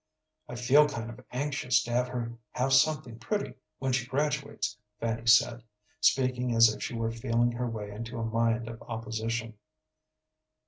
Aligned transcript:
"I 0.49 0.55
feel 0.55 0.89
kind 0.89 1.11
of 1.11 1.23
anxious 1.29 1.83
to 1.83 1.91
have 1.91 2.07
her 2.07 2.33
have 2.53 2.73
something 2.73 3.19
pretty 3.19 3.53
when 3.77 3.91
she 3.93 4.07
graduates," 4.07 4.75
Fanny 4.99 5.27
said, 5.27 5.63
speaking 5.99 6.55
as 6.55 6.73
if 6.73 6.81
she 6.81 6.95
were 6.95 7.11
feeling 7.11 7.51
her 7.51 7.69
way 7.69 7.91
into 7.91 8.17
a 8.19 8.25
mind 8.25 8.67
of 8.67 8.81
opposition. 8.81 9.59